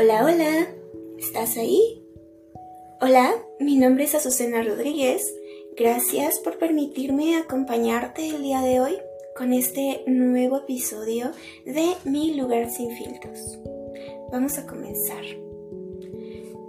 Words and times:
Hola, 0.00 0.24
hola, 0.24 0.68
¿estás 1.18 1.56
ahí? 1.56 2.00
Hola, 3.00 3.34
mi 3.58 3.76
nombre 3.76 4.04
es 4.04 4.14
Azucena 4.14 4.62
Rodríguez. 4.62 5.34
Gracias 5.76 6.38
por 6.38 6.56
permitirme 6.56 7.36
acompañarte 7.36 8.28
el 8.28 8.42
día 8.42 8.60
de 8.60 8.78
hoy 8.78 8.98
con 9.36 9.52
este 9.52 10.04
nuevo 10.06 10.58
episodio 10.58 11.32
de 11.66 11.94
Mi 12.04 12.34
lugar 12.34 12.70
sin 12.70 12.92
filtros. 12.96 13.58
Vamos 14.30 14.56
a 14.58 14.66
comenzar. 14.66 15.24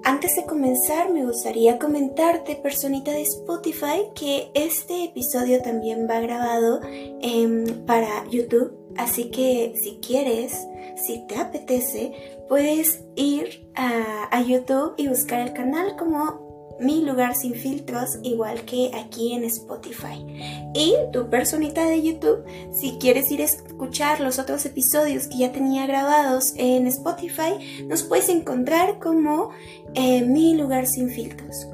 Antes 0.04 0.36
de 0.36 0.46
comenzar, 0.46 1.14
me 1.14 1.24
gustaría 1.24 1.78
comentarte, 1.78 2.56
personita 2.56 3.12
de 3.12 3.22
Spotify, 3.22 4.08
que 4.16 4.50
este 4.56 5.04
episodio 5.04 5.62
también 5.62 6.08
va 6.10 6.20
grabado 6.20 6.82
em, 7.22 7.86
para 7.86 8.26
YouTube. 8.32 8.76
Así 8.98 9.30
que 9.30 9.74
si 9.84 10.00
quieres, 10.00 10.66
si 10.96 11.28
te 11.28 11.36
apetece, 11.36 12.39
puedes 12.50 13.04
ir 13.16 13.70
a, 13.76 14.42
YouTube 14.42 14.94
y 14.98 15.08
buscar 15.08 15.42
el 15.42 15.54
canal 15.54 15.96
como 15.96 16.78
mi 16.80 17.04
lugar 17.04 17.36
sin 17.36 17.54
filtros, 17.54 18.18
igual 18.24 18.64
que 18.64 18.92
aquí 18.96 19.34
en 19.34 19.44
Spotify. 19.44 20.26
Y 20.74 20.96
tu 21.12 21.30
personita 21.30 21.86
de 21.86 22.02
YouTube, 22.02 22.44
si 22.74 22.98
quieres 23.00 23.30
ir 23.32 23.42
a 23.42 23.46
escuchar 23.46 24.22
los 24.22 24.40
otros 24.40 24.66
episodios 24.66 25.28
que 25.28 25.40
ya 25.40 25.52
tenía 25.52 25.86
grabados 25.86 26.54
en 26.56 26.88
Spotify, 26.88 27.84
nos 27.86 28.04
puedes 28.04 28.30
encontrar 28.30 28.98
como 29.00 29.52
eh, 29.94 30.24
mi 30.24 30.56
lugar 30.56 30.88
sin 30.88 31.10
filtros. 31.10 31.68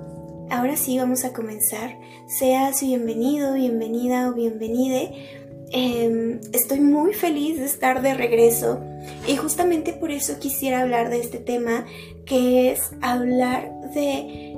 Ahora 0.50 0.76
sí, 0.76 0.98
vamos 0.98 1.24
a 1.24 1.34
comenzar. 1.34 1.98
Seas 2.28 2.82
bienvenido, 2.82 3.54
bienvenida 3.54 4.30
o 4.30 4.34
bienvenide. 4.34 5.45
Em, 5.78 6.40
estoy 6.54 6.80
muy 6.80 7.14
feliz 7.14 7.60
de 7.60 7.66
estar 7.66 8.02
de 8.02 8.14
regreso 8.14 8.80
y 9.28 9.36
justamente 9.36 9.92
por 9.92 10.10
eso 10.10 10.40
quisiera 10.40 10.80
hablar 10.80 11.10
de 11.10 11.20
este 11.20 11.38
tema 11.38 11.86
que 12.26 12.72
es 12.72 12.92
hablar 13.02 13.92
de 13.94 14.58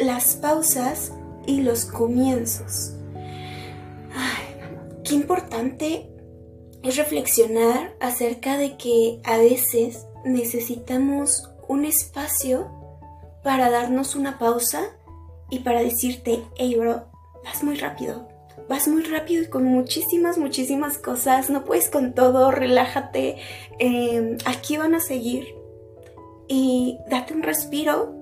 las 0.00 0.34
pausas 0.34 1.12
y 1.46 1.62
los 1.62 1.84
comienzos. 1.84 2.94
qué 5.04 5.14
importante 5.14 6.10
es 6.82 6.96
reflexionar 6.96 7.94
acerca 8.00 8.58
de 8.58 8.76
que 8.76 9.20
a 9.22 9.38
veces 9.38 10.04
necesitamos 10.24 11.48
un 11.68 11.84
espacio 11.84 12.68
para 13.44 13.70
darnos 13.70 14.16
una 14.16 14.40
pausa 14.40 14.82
y 15.48 15.60
para 15.60 15.80
decirte, 15.80 16.42
hey 16.56 16.74
bro, 16.74 17.04
vas 17.44 17.62
muy 17.62 17.76
rápido, 17.76 18.26
vas 18.68 18.88
muy 18.88 19.02
rápido 19.02 19.42
y 19.42 19.46
con 19.46 19.64
muchísimas, 19.64 20.38
muchísimas 20.38 20.98
cosas, 20.98 21.50
no 21.50 21.64
puedes 21.64 21.88
con 21.88 22.14
todo, 22.14 22.50
relájate, 22.50 23.36
em, 23.78 24.38
aquí 24.44 24.76
van 24.76 24.94
a 24.94 25.00
seguir 25.00 25.54
y 26.48 26.98
date 27.08 27.34
un 27.34 27.42
respiro 27.42 28.16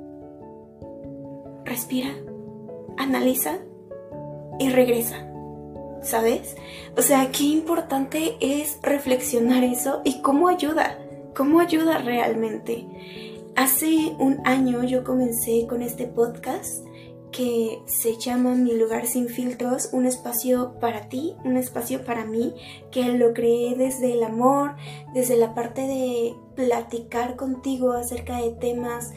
respira, 1.64 2.10
analiza 2.98 3.58
y 4.58 4.68
regresa. 4.70 5.26
¿Sabes? 6.02 6.54
O 6.98 7.02
sea, 7.02 7.30
qué 7.32 7.44
importante 7.44 8.36
es 8.40 8.78
reflexionar 8.82 9.64
eso 9.64 10.02
y 10.04 10.20
cómo 10.20 10.48
ayuda, 10.48 10.98
cómo 11.34 11.60
ayuda 11.60 11.98
realmente. 11.98 12.86
Hace 13.56 14.14
un 14.18 14.38
año 14.44 14.84
yo 14.84 15.02
comencé 15.02 15.66
con 15.66 15.80
este 15.80 16.06
podcast 16.06 16.83
que 17.34 17.82
se 17.86 18.16
llama 18.16 18.54
Mi 18.54 18.74
lugar 18.74 19.06
sin 19.06 19.28
filtros, 19.28 19.88
un 19.92 20.06
espacio 20.06 20.78
para 20.80 21.08
ti, 21.08 21.34
un 21.44 21.56
espacio 21.56 22.04
para 22.04 22.24
mí, 22.24 22.54
que 22.92 23.02
lo 23.18 23.34
creé 23.34 23.74
desde 23.74 24.12
el 24.12 24.22
amor, 24.22 24.76
desde 25.14 25.36
la 25.36 25.52
parte 25.52 25.82
de 25.82 26.34
platicar 26.54 27.36
contigo 27.36 27.92
acerca 27.92 28.38
de 28.38 28.52
temas 28.52 29.12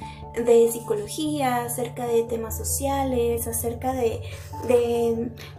de 0.45 0.69
psicología, 0.71 1.63
acerca 1.63 2.05
de 2.05 2.23
temas 2.23 2.57
sociales, 2.57 3.47
acerca 3.47 3.93
de, 3.93 4.21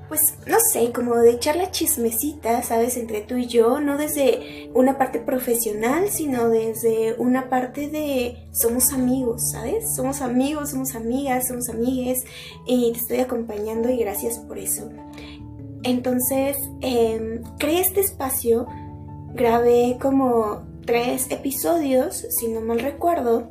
pues, 0.08 0.34
no 0.46 0.58
sé, 0.72 0.92
como 0.92 1.16
de 1.16 1.32
echar 1.32 1.56
la 1.56 1.70
chismecita, 1.70 2.62
¿sabes? 2.62 2.96
Entre 2.96 3.20
tú 3.22 3.36
y 3.36 3.46
yo, 3.46 3.80
no 3.80 3.96
desde 3.96 4.70
una 4.74 4.98
parte 4.98 5.18
profesional, 5.18 6.08
sino 6.10 6.48
desde 6.48 7.14
una 7.18 7.48
parte 7.48 7.88
de 7.88 8.48
somos 8.52 8.92
amigos, 8.92 9.50
¿sabes? 9.50 9.94
Somos 9.94 10.20
amigos, 10.20 10.70
somos 10.70 10.94
amigas, 10.94 11.48
somos 11.48 11.68
amigues 11.68 12.24
y 12.66 12.92
te 12.92 12.98
estoy 12.98 13.18
acompañando 13.18 13.90
y 13.90 13.96
gracias 13.96 14.38
por 14.38 14.58
eso. 14.58 14.88
Entonces, 15.82 16.56
eh, 16.80 17.40
creé 17.58 17.80
este 17.80 18.00
espacio, 18.00 18.66
grabé 19.34 19.96
como 20.00 20.67
tres 20.88 21.30
episodios, 21.30 22.14
si 22.30 22.48
no 22.48 22.62
mal 22.62 22.78
recuerdo, 22.80 23.50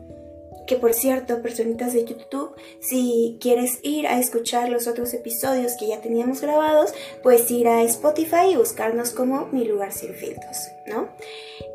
que 0.65 0.75
por 0.75 0.95
cierto, 0.95 1.39
personitas 1.43 1.93
de 1.93 2.03
YouTube, 2.03 2.55
si 2.79 3.37
quieres 3.39 3.77
ir 3.83 4.07
a 4.07 4.19
escuchar 4.19 4.69
los 4.69 4.87
otros 4.87 5.13
episodios 5.13 5.73
que 5.79 5.87
ya 5.87 6.01
teníamos 6.01 6.41
grabados, 6.41 6.95
puedes 7.21 7.51
ir 7.51 7.67
a 7.67 7.83
Spotify 7.83 8.53
y 8.53 8.55
buscarnos 8.55 9.11
como 9.11 9.49
Mi 9.51 9.65
lugar 9.65 9.93
sin 9.93 10.15
filtros, 10.15 10.57
¿no? 10.87 11.09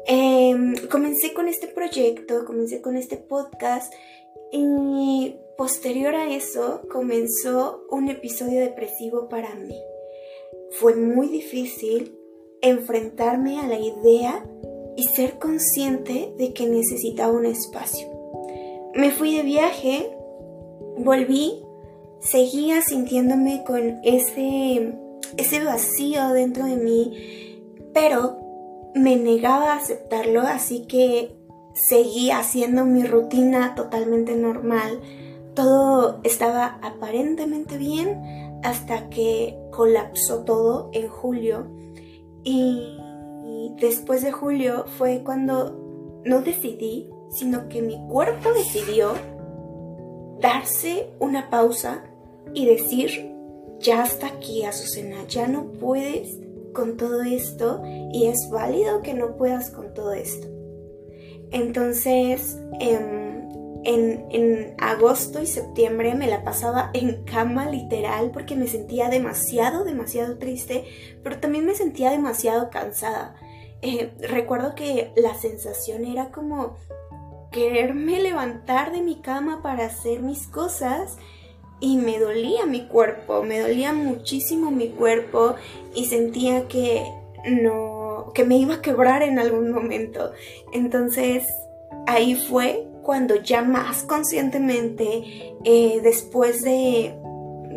Em, 0.09 0.75
comencé 0.89 1.33
con 1.33 1.47
este 1.47 1.69
proyecto, 1.69 2.45
comencé 2.45 2.83
con 2.83 2.97
este 2.97 3.17
podcast 3.17 3.95
y 4.51 5.37
posterior 5.57 6.17
a 6.17 6.35
eso 6.35 6.83
comenzó 6.91 7.87
un 7.89 8.09
episodio 8.09 8.59
depresivo 8.59 9.29
para 9.29 9.55
mí. 9.55 9.81
Fue 10.73 10.97
muy 10.97 11.29
difícil 11.29 12.19
enfrentarme 12.63 13.61
a 13.61 13.69
la 13.69 13.79
idea 13.79 14.45
y 14.97 15.05
ser 15.05 15.39
consciente 15.39 16.33
de 16.39 16.53
que 16.53 16.67
necesitaba 16.67 17.33
un 17.33 17.47
espacio 17.47 18.13
me 18.95 19.11
fui 19.11 19.35
de 19.35 19.43
viaje, 19.43 20.11
volví, 20.99 21.65
seguía 22.21 22.83
sintiéndome 22.83 23.65
con 23.65 24.01
ese, 24.05 24.95
ese 25.37 25.65
vacío 25.65 26.29
dentro 26.31 26.67
de 26.67 26.77
mí, 26.77 27.63
pero 27.95 28.39
me 28.95 29.17
negaba 29.17 29.73
a 29.73 29.77
aceptarlo, 29.77 30.43
así 30.43 30.87
que 30.87 31.35
seguí 31.75 32.31
haciendo 32.31 32.85
mi 32.85 33.05
rutina 33.05 33.75
totalmente 33.75 34.37
normal. 34.37 35.01
Todo 35.55 36.21
estaba 36.23 36.79
aparentemente 36.83 37.79
bien 37.79 38.61
hasta 38.63 39.09
que 39.09 39.59
colapsó 39.71 40.45
todo 40.45 40.91
en 40.93 41.09
julio. 41.09 41.67
Y 42.45 42.99
después 43.79 44.23
de 44.23 44.33
julio 44.33 44.85
fue 44.99 45.23
cuando 45.25 46.21
no 46.25 46.41
decidí 46.41 47.09
sino 47.33 47.69
que 47.69 47.83
mi 47.83 47.99
cuerpo 48.09 48.53
decidió 48.53 49.15
darse 50.41 51.11
una 51.19 51.49
pausa 51.51 52.05
y 52.55 52.67
decir, 52.67 53.33
ya 53.81 54.03
hasta 54.03 54.27
aquí, 54.27 54.65
Azucena, 54.65 55.27
ya 55.27 55.49
no 55.49 55.73
puedes 55.73 56.39
con 56.75 56.97
todo 56.97 57.23
esto 57.23 57.83
y 58.13 58.27
es 58.27 58.49
válido 58.51 59.03
que 59.03 59.15
no 59.15 59.37
puedas 59.37 59.71
con 59.71 59.95
todo 59.95 60.13
esto. 60.13 60.47
Entonces, 61.51 62.59
em, 62.81 63.49
en, 63.85 64.27
en, 64.31 64.75
agosto 64.79 65.41
y 65.43 65.47
septiembre 65.47 66.15
me 66.15 66.29
la 66.29 66.45
pasaba 66.45 66.91
en 66.95 67.25
cama 67.25 67.69
literal 67.69 68.31
porque 68.31 68.57
me 68.57 68.69
sentía 68.69 69.09
demasiado, 69.09 69.85
demasiado 69.85 70.39
triste, 70.39 70.85
pero 71.23 71.39
también 71.39 71.67
me 71.67 71.75
sentía 71.75 72.11
demasiado 72.11 72.71
cansada. 72.71 73.35
Eh, 73.83 74.13
recuerdo 74.21 74.75
que 74.75 75.13
la 75.17 75.35
sensación 75.35 76.05
era 76.05 76.31
como 76.31 76.77
quererme 77.51 78.21
levantar 78.21 78.93
de 78.93 79.03
mi 79.03 79.17
cama 79.17 79.61
para 79.63 79.87
hacer 79.87 80.21
mis 80.21 80.47
cosas 80.47 81.19
y 81.81 81.97
me 81.97 82.19
dolía 82.19 82.65
mi 82.65 82.87
cuerpo, 82.87 83.43
me 83.43 83.59
dolía 83.59 83.93
muchísimo 83.93 84.71
mi 84.71 84.91
cuerpo 84.91 85.57
y 85.95 86.07
sentía 86.07 86.69
que 86.69 87.05
no, 87.45 88.31
que 88.35 88.45
me 88.45 88.57
iba 88.57 88.77
a 88.77 88.83
quebrar 88.83 89.23
en 89.23 89.41
algún 89.41 89.73
momento. 89.73 90.31
Entonces 90.73 91.45
ahí 92.07 92.37
fue 92.37 92.87
cuando 93.03 93.35
ya 93.35 93.63
más 93.63 94.05
conscientemente, 94.05 95.57
eh, 95.65 96.01
después 96.03 96.63
de 96.63 97.15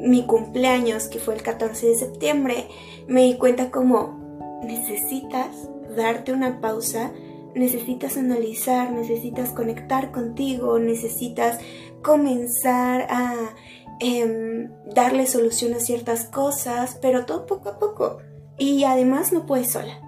mi 0.03 0.25
cumpleaños, 0.27 1.07
que 1.07 1.17
fue 1.17 1.33
el 1.33 1.41
14 1.41 1.87
de 1.87 1.95
septiembre, 1.95 2.67
me 3.07 3.23
di 3.23 3.37
cuenta 3.37 3.71
como 3.71 4.59
necesitas 4.63 5.69
darte 5.95 6.33
una 6.33 6.61
pausa 6.61 7.11
necesitas 7.55 8.17
analizar, 8.17 8.91
necesitas 8.91 9.49
conectar 9.51 10.11
contigo, 10.11 10.77
necesitas 10.77 11.57
comenzar 12.03 13.07
a 13.09 13.55
em, 13.99 14.69
darle 14.93 15.25
solución 15.25 15.73
a 15.73 15.79
ciertas 15.79 16.25
cosas, 16.25 16.99
pero 17.01 17.25
todo 17.25 17.45
poco 17.45 17.69
a 17.69 17.79
poco. 17.79 18.17
Y 18.57 18.83
además 18.83 19.31
no 19.31 19.45
puedes 19.45 19.71
sola, 19.71 19.99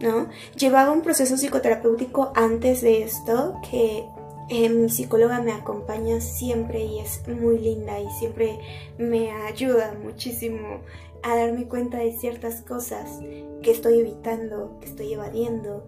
¿no? 0.00 0.28
Llevaba 0.56 0.90
un 0.90 1.02
proceso 1.02 1.36
psicoterapéutico 1.36 2.32
antes 2.34 2.80
de 2.80 3.02
esto 3.02 3.60
que 3.70 4.06
eh, 4.48 4.68
mi 4.68 4.88
psicóloga 4.88 5.40
me 5.40 5.52
acompaña 5.52 6.20
siempre 6.20 6.84
y 6.84 7.00
es 7.00 7.26
muy 7.28 7.58
linda 7.58 7.98
y 7.98 8.08
siempre 8.18 8.58
me 8.96 9.32
ayuda 9.32 9.94
muchísimo 10.02 10.80
a 11.22 11.36
darme 11.36 11.66
cuenta 11.66 11.98
de 11.98 12.16
ciertas 12.16 12.62
cosas 12.62 13.18
que 13.62 13.70
estoy 13.70 14.00
evitando, 14.00 14.78
que 14.80 14.88
estoy 14.88 15.12
evadiendo, 15.12 15.86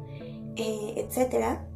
eh, 0.57 0.95
etcétera, 0.97 1.67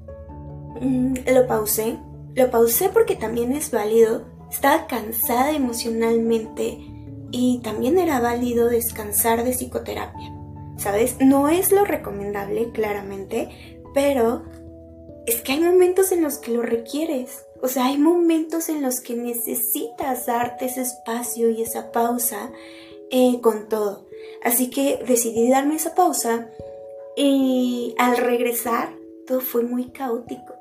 mm, 0.80 1.14
lo 1.32 1.46
pausé 1.46 1.98
lo 2.34 2.50
pausé 2.50 2.88
porque 2.88 3.14
también 3.14 3.52
es 3.52 3.70
válido. 3.70 4.24
Estaba 4.50 4.86
cansada 4.86 5.52
emocionalmente 5.52 6.78
y 7.30 7.60
también 7.62 7.98
era 7.98 8.20
válido 8.20 8.68
descansar 8.68 9.44
de 9.44 9.52
psicoterapia. 9.52 10.32
¿Sabes? 10.78 11.16
No 11.20 11.48
es 11.48 11.70
lo 11.72 11.84
recomendable, 11.84 12.70
claramente, 12.72 13.50
pero 13.94 14.44
es 15.26 15.42
que 15.42 15.52
hay 15.52 15.60
momentos 15.60 16.10
en 16.12 16.22
los 16.22 16.38
que 16.38 16.52
lo 16.52 16.62
requieres. 16.62 17.44
O 17.62 17.68
sea, 17.68 17.86
hay 17.86 17.98
momentos 17.98 18.68
en 18.68 18.82
los 18.82 19.00
que 19.00 19.14
necesitas 19.14 20.26
darte 20.26 20.64
ese 20.66 20.80
espacio 20.80 21.50
y 21.50 21.62
esa 21.62 21.92
pausa 21.92 22.50
con 23.42 23.68
todo. 23.68 24.06
Así 24.42 24.70
que 24.70 25.02
decidí 25.06 25.48
darme 25.48 25.76
esa 25.76 25.94
pausa 25.94 26.48
y 27.16 27.94
al 27.98 28.16
regresar 28.16 28.94
todo 29.26 29.40
fue 29.40 29.62
muy 29.62 29.90
caótico. 29.90 30.54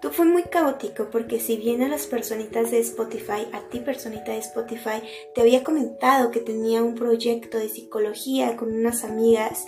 Todo 0.00 0.12
fue 0.12 0.24
muy 0.24 0.44
caótico 0.44 1.08
porque 1.10 1.38
si 1.38 1.56
bien 1.56 1.82
a 1.82 1.88
las 1.88 2.06
personitas 2.06 2.70
de 2.70 2.78
Spotify, 2.78 3.46
a 3.52 3.60
ti 3.70 3.80
personita 3.80 4.32
de 4.32 4.38
Spotify, 4.38 5.02
te 5.34 5.42
había 5.42 5.64
comentado 5.64 6.30
que 6.30 6.40
tenía 6.40 6.82
un 6.82 6.94
proyecto 6.94 7.58
de 7.58 7.68
psicología 7.68 8.56
con 8.56 8.72
unas 8.72 9.04
amigas 9.04 9.66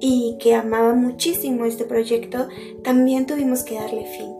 y 0.00 0.38
que 0.40 0.54
amaba 0.54 0.94
muchísimo 0.94 1.66
este 1.66 1.84
proyecto, 1.84 2.48
también 2.82 3.26
tuvimos 3.26 3.62
que 3.62 3.76
darle 3.76 4.06
fin. 4.06 4.34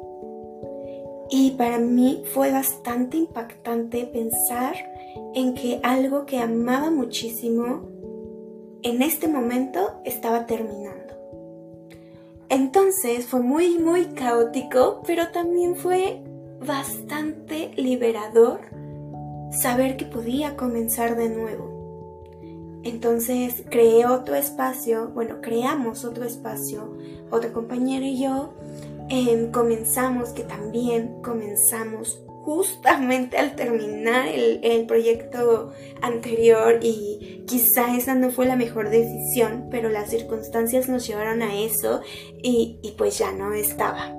Y 1.31 1.53
para 1.53 1.79
mí 1.79 2.25
fue 2.33 2.51
bastante 2.51 3.17
impactante 3.17 4.07
pensar 4.07 4.94
en 5.35 5.55
que 5.55 5.81
algo 5.83 6.27
que 6.27 6.39
amaba 6.39 6.91
muchísimo 6.91 7.89
en 8.83 9.03
este 9.03 9.29
momento 9.29 10.01
estaba 10.05 10.47
terminando. 10.47 11.15
Entonces 12.49 13.27
fue 13.27 13.41
muy, 13.41 13.79
muy 13.79 14.07
caótico, 14.07 15.03
pero 15.07 15.29
también 15.29 15.77
fue 15.77 16.23
bastante 16.65 17.73
liberador 17.77 18.61
saber 19.51 19.97
que 19.97 20.05
podía 20.05 20.57
comenzar 20.57 21.17
de 21.17 21.31
nuevo. 21.31 21.75
Entonces 22.85 23.65
creé 23.71 24.07
otro 24.07 24.35
espacio, 24.35 25.09
bueno, 25.15 25.37
creamos 25.41 26.05
otro 26.05 26.25
espacio, 26.25 26.97
otra 27.31 27.53
compañera 27.53 28.05
y 28.05 28.23
yo, 28.23 28.53
em, 29.09 29.51
comenzamos, 29.51 30.31
que 30.31 30.43
también 30.43 31.23
comenzamos 31.23 32.23
justamente 32.45 33.39
al 33.39 33.57
terminar 33.57 34.29
el, 34.29 34.87
proyecto 34.87 35.73
anterior 36.03 36.79
y 36.83 37.43
quizá 37.47 37.97
esa 37.97 38.15
no 38.15 38.31
fue 38.31 38.45
la 38.45 38.55
mejor 38.55 38.91
decisión, 38.91 39.69
pero 39.71 39.89
las 39.89 40.11
circunstancias 40.11 40.89
nos 40.89 41.07
llevaron 41.07 41.41
a 41.41 41.59
eso 41.59 42.03
y, 42.43 42.95
pues 42.99 43.19
ya 43.19 43.33
no 43.33 43.55
estaba. 43.55 44.15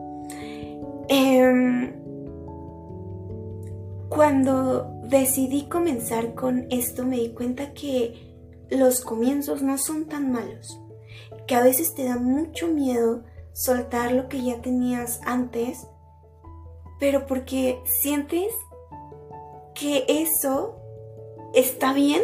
Em, 1.08 1.94
cuando 4.10 4.92
decidí 5.04 5.68
comenzar 5.68 6.34
con 6.34 6.66
esto 6.72 7.06
me 7.06 7.18
di 7.18 7.30
cuenta 7.30 7.74
que 7.74 8.34
los 8.72 9.02
comienzos 9.02 9.62
no 9.62 9.78
son 9.78 10.06
tan 10.06 10.32
malos, 10.32 10.82
que 11.46 11.54
a 11.54 11.62
veces 11.62 11.94
te 11.94 12.06
da 12.06 12.18
mucho 12.18 12.70
miedo 12.70 13.24
soltar 13.54 14.14
lo 14.14 14.28
que 14.30 14.44
ya 14.44 14.62
tenías 14.62 15.20
antes 15.26 15.88
pero 17.00 17.26
porque 17.26 17.82
sientes 18.02 18.54
que 19.74 20.06
eso 20.08 20.76
está 21.54 21.94
bien 21.94 22.22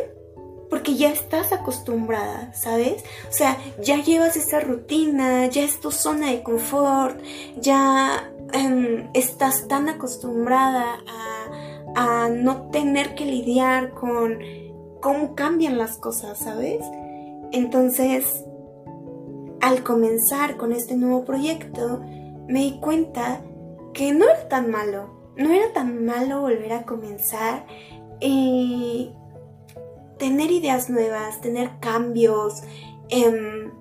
porque 0.69 0.95
ya 0.95 1.11
estás 1.11 1.51
acostumbrada, 1.51 2.53
¿sabes? 2.53 3.03
O 3.29 3.33
sea, 3.33 3.57
ya 3.81 4.01
llevas 4.01 4.37
esa 4.37 4.61
rutina, 4.61 5.47
ya 5.47 5.63
es 5.63 5.81
tu 5.81 5.91
zona 5.91 6.31
de 6.31 6.43
confort, 6.43 7.21
ya 7.59 8.31
em, 8.53 9.09
estás 9.13 9.67
tan 9.67 9.89
acostumbrada 9.89 10.99
a, 11.95 12.23
a 12.23 12.29
no 12.29 12.69
tener 12.71 13.15
que 13.15 13.25
lidiar 13.25 13.91
con 13.91 14.39
cómo 15.01 15.35
cambian 15.35 15.77
las 15.77 15.97
cosas, 15.97 16.39
¿sabes? 16.39 16.79
Entonces, 17.51 18.45
al 19.59 19.83
comenzar 19.83 20.55
con 20.55 20.71
este 20.71 20.95
nuevo 20.95 21.25
proyecto, 21.25 21.99
me 22.47 22.61
di 22.61 22.79
cuenta 22.79 23.41
que 23.93 24.13
no 24.13 24.25
era 24.25 24.47
tan 24.47 24.71
malo, 24.71 25.09
no 25.37 25.51
era 25.51 25.71
tan 25.73 26.05
malo 26.05 26.41
volver 26.41 26.73
a 26.73 26.83
comenzar 26.83 27.65
y 28.19 29.11
tener 30.17 30.51
ideas 30.51 30.89
nuevas, 30.89 31.41
tener 31.41 31.79
cambios, 31.79 32.61
em, 33.09 33.71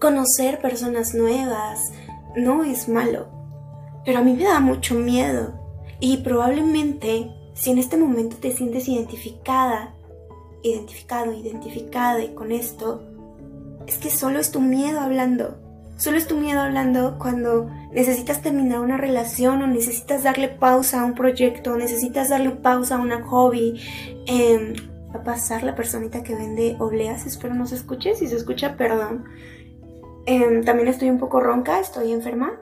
conocer 0.00 0.60
personas 0.60 1.14
nuevas, 1.14 1.92
no 2.36 2.64
es 2.64 2.88
malo. 2.88 3.28
Pero 4.04 4.18
a 4.18 4.22
mí 4.22 4.32
me 4.32 4.44
da 4.44 4.60
mucho 4.60 4.94
miedo 4.94 5.54
y 6.00 6.18
probablemente 6.18 7.30
si 7.54 7.70
en 7.70 7.78
este 7.78 7.96
momento 7.96 8.36
te 8.36 8.52
sientes 8.52 8.88
identificada, 8.88 9.94
identificado, 10.62 11.32
identificada 11.32 12.22
con 12.34 12.52
esto, 12.52 13.02
es 13.86 13.98
que 13.98 14.10
solo 14.10 14.38
es 14.38 14.50
tu 14.50 14.60
miedo 14.60 15.00
hablando. 15.00 15.65
Solo 15.96 16.18
es 16.18 16.26
tu 16.26 16.36
miedo 16.36 16.60
hablando 16.60 17.16
cuando 17.18 17.70
necesitas 17.90 18.42
terminar 18.42 18.80
una 18.80 18.98
relación 18.98 19.62
o 19.62 19.66
necesitas 19.66 20.22
darle 20.22 20.48
pausa 20.48 21.00
a 21.00 21.04
un 21.06 21.14
proyecto, 21.14 21.72
o 21.72 21.76
necesitas 21.76 22.28
darle 22.28 22.50
pausa 22.50 22.96
a 22.96 23.00
una 23.00 23.22
hobby. 23.24 23.80
Eh, 24.26 24.74
va 25.14 25.20
a 25.20 25.24
pasar 25.24 25.62
la 25.62 25.74
personita 25.74 26.22
que 26.22 26.34
vende 26.34 26.76
obleas, 26.78 27.24
espero 27.26 27.54
no 27.54 27.66
se 27.66 27.76
escuche, 27.76 28.14
si 28.14 28.26
se 28.26 28.36
escucha, 28.36 28.76
perdón. 28.76 29.24
Em, 30.26 30.64
también 30.64 30.88
estoy 30.88 31.08
un 31.08 31.18
poco 31.18 31.40
ronca, 31.40 31.80
estoy 31.80 32.12
enferma, 32.12 32.60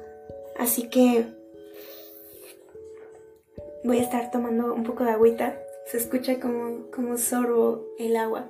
así 0.58 0.88
que 0.88 1.26
voy 3.82 3.98
a 3.98 4.02
estar 4.02 4.30
tomando 4.30 4.72
un 4.74 4.84
poco 4.84 5.04
de 5.04 5.10
agüita. 5.10 5.58
Se 5.86 5.98
escucha 5.98 6.40
como, 6.40 6.90
como 6.90 7.18
sorbo 7.18 7.84
el 7.98 8.16
agua. 8.16 8.48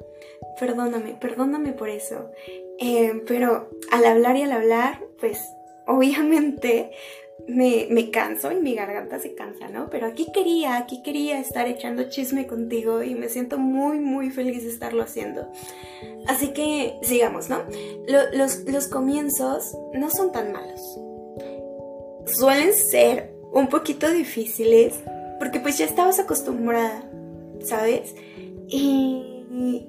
Perdóname, 0.60 1.16
perdóname 1.20 1.72
por 1.72 1.88
eso. 1.88 2.30
Eh, 2.78 3.22
pero 3.26 3.70
al 3.90 4.04
hablar 4.04 4.36
y 4.36 4.42
al 4.42 4.52
hablar, 4.52 5.00
pues 5.20 5.38
obviamente 5.86 6.90
me, 7.46 7.86
me, 7.90 8.10
canso 8.10 8.50
y 8.52 8.56
mi 8.56 8.74
garganta 8.74 9.18
se 9.18 9.34
cansa, 9.34 9.68
¿no? 9.68 9.90
Pero 9.90 10.06
aquí 10.06 10.28
quería, 10.32 10.76
aquí 10.76 11.02
quería 11.02 11.38
estar 11.38 11.68
echando 11.68 12.08
chisme 12.08 12.46
contigo 12.46 13.02
y 13.02 13.14
me 13.14 13.28
siento 13.28 13.58
muy, 13.58 13.98
muy 13.98 14.30
feliz 14.30 14.64
de 14.64 14.70
estarlo 14.70 15.02
haciendo. 15.02 15.50
Así 16.26 16.48
que 16.48 16.98
sigamos, 17.02 17.50
¿no? 17.50 17.62
los, 18.32 18.64
los 18.64 18.88
comienzos 18.88 19.76
no 19.92 20.10
son 20.10 20.32
tan 20.32 20.52
malos. 20.52 20.80
Suelen 22.26 22.72
ser 22.72 23.34
un 23.52 23.68
poquito 23.68 24.10
difíciles 24.10 24.94
porque 25.38 25.60
pues 25.60 25.76
ya 25.76 25.84
estabas 25.84 26.18
acostumbrada, 26.18 27.04
¿sabes? 27.60 28.14
Y 28.68 29.86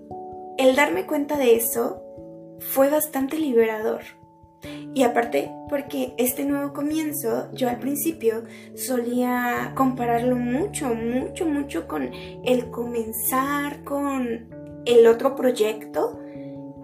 el 0.57 0.75
darme 0.75 1.05
cuenta 1.05 1.37
de 1.37 1.55
eso 1.55 2.04
fue 2.59 2.89
bastante 2.89 3.37
liberador. 3.37 4.01
Y 4.93 5.03
aparte, 5.03 5.51
porque 5.69 6.13
este 6.17 6.45
nuevo 6.45 6.73
comienzo, 6.73 7.51
yo 7.53 7.69
al 7.69 7.79
principio 7.79 8.43
solía 8.75 9.73
compararlo 9.75 10.37
mucho, 10.37 10.93
mucho, 10.95 11.45
mucho 11.45 11.87
con 11.87 12.09
el 12.13 12.69
comenzar 12.71 13.83
con 13.83 14.47
el 14.85 15.07
otro 15.07 15.35
proyecto, 15.35 16.19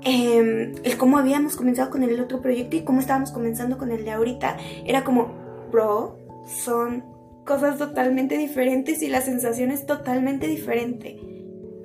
em, 0.03 0.73
el 0.83 0.97
cómo 0.97 1.17
habíamos 1.17 1.55
comenzado 1.55 1.89
con 1.89 2.03
el 2.03 2.19
otro 2.19 2.41
proyecto 2.41 2.75
y 2.75 2.83
cómo 2.83 2.99
estábamos 2.99 3.31
comenzando 3.31 3.77
con 3.77 3.91
el 3.91 4.03
de 4.03 4.11
ahorita. 4.11 4.57
Era 4.85 5.03
como, 5.03 5.33
bro, 5.71 6.17
son 6.45 7.05
cosas 7.45 7.77
totalmente 7.77 8.37
diferentes 8.37 9.01
y 9.01 9.07
la 9.07 9.21
sensación 9.21 9.71
es 9.71 9.85
totalmente 9.85 10.47
diferente, 10.47 11.17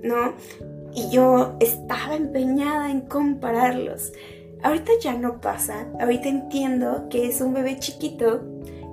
¿no? 0.02 0.34
Y 0.96 1.10
yo 1.10 1.56
estaba 1.60 2.16
empeñada 2.16 2.90
en 2.90 3.02
compararlos. 3.02 4.12
Ahorita 4.62 4.92
ya 5.00 5.12
no 5.12 5.42
pasa, 5.42 5.86
ahorita 6.00 6.28
entiendo 6.28 7.08
que 7.10 7.28
es 7.28 7.42
un 7.42 7.52
bebé 7.52 7.78
chiquito, 7.78 8.40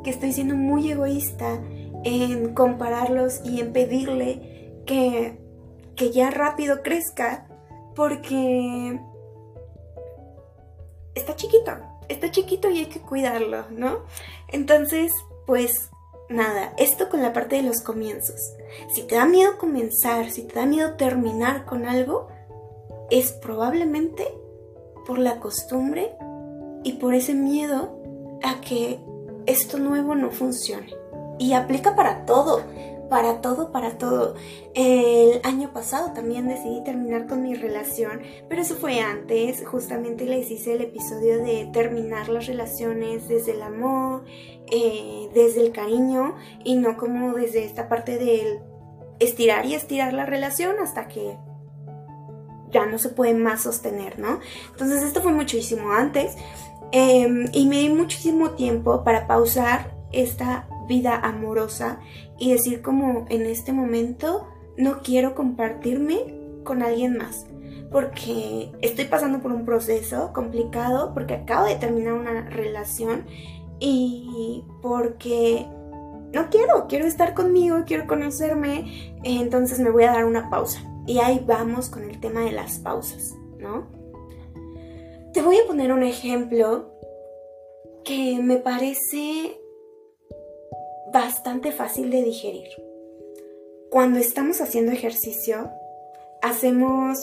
que 0.03 0.09
estoy 0.09 0.33
siendo 0.33 0.55
muy 0.55 0.91
egoísta 0.91 1.61
en 2.03 2.53
compararlos 2.53 3.39
y 3.45 3.61
en 3.61 3.71
pedirle 3.71 4.81
que, 4.85 5.39
que 5.95 6.11
ya 6.11 6.29
rápido 6.29 6.83
crezca, 6.83 7.47
porque 7.95 8.99
está 11.15 11.37
chiquito, 11.37 11.71
está 12.09 12.29
chiquito 12.31 12.69
y 12.69 12.79
hay 12.79 12.85
que 12.87 12.99
cuidarlo, 12.99 13.63
¿no? 13.71 13.99
Entonces, 14.49 15.13
pues 15.47 15.89
nada, 16.33 16.73
esto 16.77 17.09
con 17.09 17.21
la 17.21 17.33
parte 17.33 17.55
de 17.55 17.63
los 17.63 17.81
comienzos. 17.81 18.53
Si 18.93 19.03
te 19.03 19.15
da 19.15 19.25
miedo 19.25 19.57
comenzar, 19.57 20.29
si 20.29 20.43
te 20.43 20.55
da 20.55 20.65
miedo 20.65 20.95
terminar 20.95 21.65
con 21.65 21.85
algo, 21.85 22.27
es 23.09 23.31
probablemente 23.31 24.27
por 25.05 25.19
la 25.19 25.39
costumbre 25.39 26.15
y 26.83 26.93
por 26.93 27.13
ese 27.13 27.33
miedo 27.33 27.99
a 28.43 28.61
que 28.61 28.99
esto 29.45 29.77
nuevo 29.77 30.15
no 30.15 30.31
funcione. 30.31 30.93
Y 31.39 31.53
aplica 31.53 31.95
para 31.95 32.25
todo, 32.25 32.61
para 33.13 33.41
todo, 33.41 33.71
para 33.71 33.99
todo. 33.99 34.33
El 34.73 35.39
año 35.43 35.71
pasado 35.71 36.13
también 36.13 36.47
decidí 36.47 36.83
terminar 36.83 37.27
con 37.27 37.43
mi 37.43 37.53
relación, 37.53 38.23
pero 38.49 38.63
eso 38.63 38.73
fue 38.73 39.01
antes. 39.01 39.63
Justamente 39.67 40.25
les 40.25 40.49
hice 40.49 40.73
el 40.73 40.81
episodio 40.81 41.37
de 41.37 41.69
terminar 41.71 42.27
las 42.29 42.47
relaciones 42.47 43.27
desde 43.27 43.51
el 43.51 43.61
amor, 43.61 44.25
eh, 44.65 45.29
desde 45.31 45.61
el 45.61 45.71
cariño 45.71 46.33
y 46.63 46.73
no 46.73 46.97
como 46.97 47.33
desde 47.33 47.65
esta 47.65 47.87
parte 47.87 48.17
del 48.17 48.61
estirar 49.19 49.67
y 49.67 49.75
estirar 49.75 50.11
la 50.11 50.25
relación 50.25 50.77
hasta 50.81 51.07
que 51.07 51.37
ya 52.71 52.87
no 52.87 52.97
se 52.97 53.09
puede 53.09 53.35
más 53.35 53.61
sostener, 53.61 54.17
¿no? 54.17 54.39
Entonces 54.71 55.03
esto 55.03 55.21
fue 55.21 55.33
muchísimo 55.33 55.91
antes 55.91 56.35
em, 56.91 57.45
y 57.53 57.67
me 57.67 57.77
di 57.77 57.89
muchísimo 57.89 58.53
tiempo 58.55 59.03
para 59.03 59.27
pausar 59.27 59.93
esta 60.11 60.67
vida 60.87 61.15
amorosa 61.15 61.99
y 62.37 62.51
decir 62.51 62.81
como 62.81 63.25
en 63.29 63.45
este 63.45 63.73
momento 63.73 64.47
no 64.77 65.01
quiero 65.01 65.35
compartirme 65.35 66.33
con 66.63 66.81
alguien 66.81 67.17
más 67.17 67.45
porque 67.93 68.71
estoy 68.81 69.05
pasando 69.05 69.39
por 69.39 69.53
un 69.53 69.65
proceso 69.65 70.33
complicado, 70.33 71.13
porque 71.13 71.35
acabo 71.35 71.67
de 71.67 71.75
terminar 71.75 72.13
una 72.13 72.49
relación 72.49 73.27
y 73.79 74.65
porque 74.81 75.67
no 76.33 76.49
quiero, 76.49 76.87
quiero 76.89 77.05
estar 77.05 77.35
conmigo, 77.35 77.83
quiero 77.85 78.07
conocerme, 78.07 79.13
entonces 79.23 79.79
me 79.79 79.91
voy 79.91 80.05
a 80.05 80.11
dar 80.11 80.25
una 80.25 80.49
pausa. 80.49 80.81
Y 81.05 81.19
ahí 81.19 81.43
vamos 81.45 81.89
con 81.89 82.03
el 82.03 82.19
tema 82.19 82.41
de 82.41 82.51
las 82.51 82.79
pausas, 82.79 83.35
¿no? 83.59 83.87
Te 85.31 85.43
voy 85.43 85.57
a 85.57 85.67
poner 85.67 85.93
un 85.93 86.01
ejemplo 86.01 86.91
que 88.03 88.39
me 88.41 88.57
parece 88.57 89.61
bastante 91.13 91.71
fácil 91.71 92.09
de 92.09 92.23
digerir. 92.23 92.67
Cuando 93.89 94.19
estamos 94.19 94.59
haciendo 94.59 94.91
ejercicio, 94.91 95.69
hacemos 96.41 97.19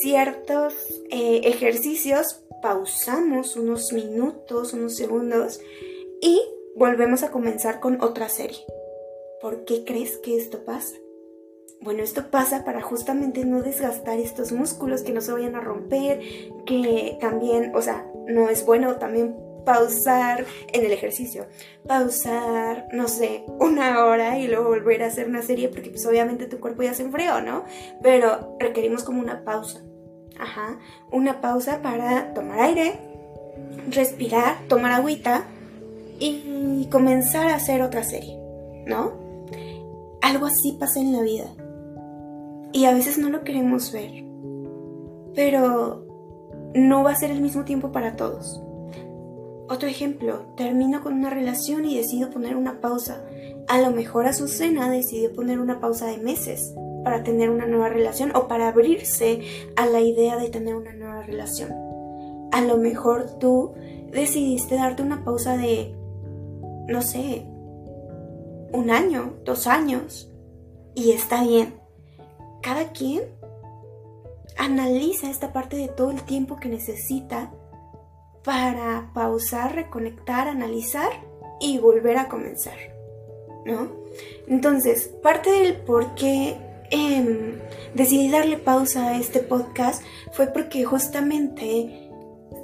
ciertos 0.00 0.74
eh, 1.10 1.40
ejercicios, 1.44 2.44
pausamos 2.60 3.56
unos 3.56 3.92
minutos, 3.92 4.74
unos 4.74 4.96
segundos 4.96 5.60
y 6.20 6.40
volvemos 6.76 7.22
a 7.22 7.30
comenzar 7.30 7.80
con 7.80 8.02
otra 8.02 8.28
serie. 8.28 8.58
¿Por 9.40 9.64
qué 9.64 9.84
crees 9.84 10.18
que 10.18 10.36
esto 10.36 10.64
pasa? 10.64 10.94
Bueno, 11.80 12.02
esto 12.02 12.30
pasa 12.30 12.64
para 12.64 12.82
justamente 12.82 13.44
no 13.44 13.62
desgastar 13.62 14.18
estos 14.18 14.52
músculos, 14.52 15.02
que 15.02 15.12
no 15.12 15.20
se 15.20 15.32
vayan 15.32 15.54
a 15.54 15.60
romper, 15.60 16.20
que 16.66 17.16
también, 17.20 17.74
o 17.74 17.80
sea, 17.80 18.10
no 18.26 18.50
es 18.50 18.66
bueno 18.66 18.96
también 18.96 19.36
pausar 19.68 20.46
en 20.72 20.86
el 20.86 20.92
ejercicio, 20.92 21.46
pausar, 21.86 22.88
no 22.90 23.06
sé, 23.06 23.44
una 23.60 24.02
hora 24.02 24.38
y 24.38 24.48
luego 24.48 24.70
volver 24.70 25.02
a 25.02 25.08
hacer 25.08 25.28
una 25.28 25.42
serie 25.42 25.68
porque 25.68 25.90
pues 25.90 26.06
obviamente 26.06 26.46
tu 26.46 26.58
cuerpo 26.58 26.84
ya 26.84 26.94
se 26.94 27.02
enfrió, 27.02 27.42
¿no? 27.42 27.64
Pero 28.02 28.56
requerimos 28.58 29.04
como 29.04 29.20
una 29.20 29.44
pausa, 29.44 29.82
ajá, 30.40 30.78
una 31.12 31.42
pausa 31.42 31.82
para 31.82 32.32
tomar 32.32 32.60
aire, 32.60 32.98
respirar, 33.90 34.56
tomar 34.68 34.92
agüita 34.92 35.44
y 36.18 36.88
comenzar 36.90 37.48
a 37.48 37.56
hacer 37.56 37.82
otra 37.82 38.04
serie, 38.04 38.38
¿no? 38.86 39.12
Algo 40.22 40.46
así 40.46 40.78
pasa 40.80 40.98
en 40.98 41.12
la 41.12 41.20
vida 41.20 41.52
y 42.72 42.86
a 42.86 42.94
veces 42.94 43.18
no 43.18 43.28
lo 43.28 43.44
queremos 43.44 43.92
ver, 43.92 44.24
pero 45.34 46.06
no 46.74 47.04
va 47.04 47.10
a 47.10 47.16
ser 47.16 47.30
el 47.30 47.42
mismo 47.42 47.66
tiempo 47.66 47.92
para 47.92 48.16
todos. 48.16 48.62
Otro 49.70 49.88
ejemplo, 49.88 50.46
termino 50.56 51.02
con 51.02 51.12
una 51.12 51.28
relación 51.28 51.84
y 51.84 51.96
decido 51.96 52.30
poner 52.30 52.56
una 52.56 52.80
pausa. 52.80 53.22
A 53.66 53.78
lo 53.80 53.90
mejor 53.90 54.26
Azucena 54.26 54.90
decidió 54.90 55.32
poner 55.34 55.60
una 55.60 55.78
pausa 55.78 56.06
de 56.06 56.16
meses 56.16 56.74
para 57.04 57.22
tener 57.22 57.50
una 57.50 57.66
nueva 57.66 57.90
relación 57.90 58.34
o 58.34 58.48
para 58.48 58.68
abrirse 58.68 59.40
a 59.76 59.84
la 59.84 60.00
idea 60.00 60.36
de 60.36 60.48
tener 60.48 60.74
una 60.74 60.94
nueva 60.94 61.22
relación. 61.22 61.70
A 62.50 62.62
lo 62.62 62.78
mejor 62.78 63.38
tú 63.38 63.74
decidiste 64.10 64.76
darte 64.76 65.02
una 65.02 65.22
pausa 65.22 65.58
de, 65.58 65.94
no 66.88 67.02
sé, 67.02 67.44
un 68.72 68.90
año, 68.90 69.34
dos 69.44 69.66
años. 69.66 70.30
Y 70.94 71.10
está 71.10 71.44
bien. 71.44 71.74
Cada 72.62 72.92
quien 72.92 73.22
analiza 74.56 75.30
esta 75.30 75.52
parte 75.52 75.76
de 75.76 75.88
todo 75.88 76.10
el 76.10 76.22
tiempo 76.22 76.56
que 76.56 76.68
necesita 76.68 77.52
para 78.44 79.10
pausar, 79.14 79.74
reconectar, 79.74 80.48
analizar 80.48 81.10
y 81.60 81.78
volver 81.78 82.18
a 82.18 82.28
comenzar, 82.28 82.76
¿no? 83.64 83.90
Entonces, 84.46 85.08
parte 85.22 85.50
del 85.50 85.76
por 85.76 86.14
qué 86.14 86.56
em, 86.90 87.58
decidí 87.94 88.30
darle 88.30 88.56
pausa 88.56 89.08
a 89.08 89.18
este 89.18 89.40
podcast 89.40 90.02
fue 90.32 90.46
porque 90.48 90.84
justamente 90.84 92.10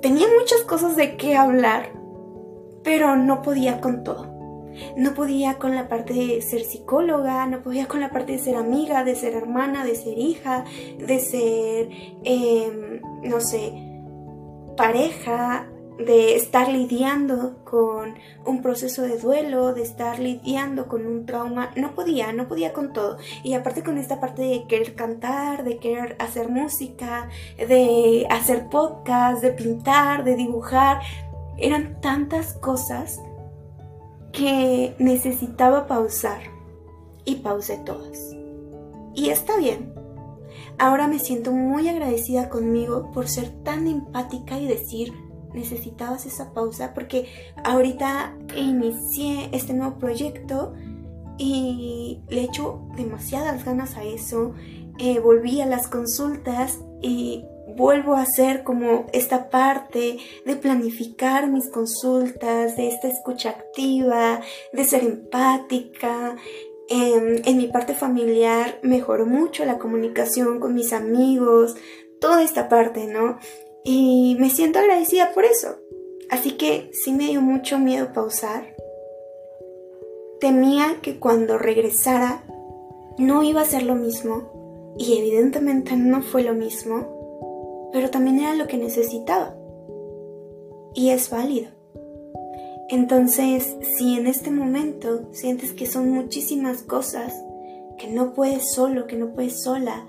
tenía 0.01 0.27
muchas 0.39 0.63
cosas 0.63 0.97
de 0.97 1.17
qué 1.17 1.37
hablar, 1.37 1.91
pero 2.83 3.17
no 3.17 3.43
podía 3.43 3.81
con 3.81 4.05
todo. 4.05 4.33
No 4.97 5.15
podía 5.15 5.59
con 5.59 5.77
la 5.77 5.89
parte 5.89 6.15
de 6.15 6.43
ser 6.43 6.65
psicóloga, 6.65 7.47
no 7.47 7.63
podía 7.63 7.87
con 7.87 8.01
la 8.01 8.11
parte 8.11 8.33
de 8.33 8.39
ser 8.39 8.57
amiga, 8.57 9.05
de 9.05 9.15
ser 9.15 9.35
hermana, 9.35 9.85
de 9.85 9.95
ser 9.95 10.19
hija, 10.19 10.65
de 10.99 11.21
ser, 11.21 11.89
em, 12.25 13.01
no 13.23 13.41
sé, 13.41 13.94
pareja, 14.77 15.69
de 15.99 16.35
estar 16.35 16.69
lidiando 16.69 17.63
con 17.65 18.15
un 18.45 18.63
proceso 18.63 19.03
de 19.03 19.19
duelo, 19.19 19.75
de 19.75 19.83
estar 19.83 20.19
lidiando 20.19 20.89
con 20.89 21.07
un 21.07 21.25
trauma, 21.25 21.71
no 21.77 21.95
podía, 21.95 22.33
no 22.33 22.49
podía 22.49 22.73
con 22.73 22.93
todo. 22.93 23.17
Y 23.45 23.55
aparte 23.55 23.85
con 23.85 23.99
esta 23.99 24.21
parte 24.21 24.43
de 24.43 24.67
querer 24.67 24.95
cantar, 24.95 25.65
de 25.65 25.79
querer 25.79 26.17
hacer 26.19 26.49
música, 26.49 27.29
de 27.57 28.27
hacer 28.29 28.69
podcast, 28.69 29.41
de 29.43 29.53
pintar, 29.53 30.25
de 30.25 30.35
dibujar, 30.35 31.01
eran 31.59 32.01
tantas 32.01 32.55
cosas 32.55 33.21
que 34.33 34.95
necesitaba 34.99 35.87
pausar. 35.87 36.41
Y 37.27 37.37
pausé 37.37 37.79
todas. 37.79 38.37
Y 39.15 39.31
está 39.31 39.57
bien. 39.57 39.94
Ahora 40.79 41.07
me 41.07 41.19
siento 41.19 41.53
muy 41.53 41.89
agradecida 41.89 42.49
conmigo 42.49 43.11
por 43.13 43.29
ser 43.29 43.51
tan 43.63 43.87
empática 43.87 44.59
y 44.59 44.67
decir, 44.67 45.13
necesitabas 45.53 46.27
esa 46.27 46.53
pausa 46.53 46.93
porque 46.95 47.29
ahorita 47.63 48.37
inicié 48.57 49.51
este 49.53 49.73
nuevo 49.73 49.99
proyecto 49.99 50.75
y 51.39 52.23
le 52.29 52.43
echo 52.43 52.83
demasiadas 52.97 53.65
ganas 53.65 53.97
a 53.97 54.05
eso. 54.05 54.55
Eh, 54.99 55.19
volví 55.19 55.61
a 55.61 55.67
las 55.67 55.89
consultas 55.89 56.79
y 57.03 57.45
vuelvo 57.77 58.15
a 58.15 58.23
hacer 58.23 58.63
como 58.63 59.07
esta 59.13 59.51
parte 59.51 60.19
de 60.45 60.57
planificar 60.57 61.49
mis 61.49 61.69
consultas, 61.69 62.77
de 62.77 62.89
esta 62.89 63.09
escucha 63.09 63.51
activa, 63.51 64.41
de 64.73 64.85
ser 64.85 65.05
empática. 65.05 66.37
Em, 66.89 67.41
en 67.47 67.57
mi 67.57 67.67
parte 67.69 67.95
familiar 67.95 68.79
mejoró 68.83 69.25
mucho 69.25 69.65
la 69.65 69.79
comunicación 69.79 70.61
con 70.61 70.75
mis 70.75 70.93
amigos, 70.93 71.77
toda 72.21 72.43
esta 72.43 72.69
parte, 72.69 73.07
¿no? 73.07 73.39
Y 73.85 74.37
me 74.39 74.51
siento 74.51 74.79
agradecida 74.79 75.33
por 75.33 75.45
eso. 75.45 75.77
Así 76.31 76.53
que 76.53 76.91
sí 76.93 77.13
me 77.13 77.29
dio 77.29 77.41
mucho 77.41 77.79
miedo 77.79 78.13
pausar. 78.13 78.75
Temía 80.41 80.99
que 81.03 81.19
cuando 81.19 81.59
regresara 81.59 82.45
no 83.19 83.43
iba 83.43 83.63
a 83.63 83.67
ser 83.67 83.83
lo 83.83 83.95
mismo. 83.95 84.95
Y 84.99 85.19
evidentemente 85.19 85.97
no 85.97 86.23
fue 86.23 86.43
lo 86.43 86.55
mismo. 86.55 87.91
Pero 87.93 88.11
también 88.11 88.41
era 88.41 88.55
lo 88.55 88.67
que 88.67 88.77
necesitaba. 88.77 89.57
Y 90.95 91.11
es 91.11 91.31
válido. 91.31 91.74
Entonces, 92.95 93.77
si 93.97 94.17
en 94.17 94.29
este 94.29 94.53
momento 94.53 95.29
sientes 95.33 95.73
que 95.73 95.85
son 95.85 96.11
muchísimas 96.11 96.85
cosas, 96.85 97.35
que 97.99 98.07
no 98.07 98.35
puedes 98.35 98.73
solo, 98.73 99.09
que 99.09 99.17
no 99.17 99.35
puedes 99.35 99.65
sola, 99.65 100.07